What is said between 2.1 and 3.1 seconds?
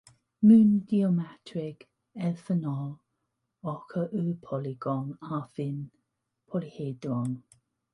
elfennol,